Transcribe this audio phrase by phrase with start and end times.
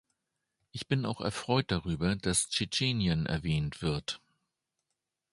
[0.71, 4.19] Ich bin auch erfreut darüber, dass Tschetschenien erwähnt wird.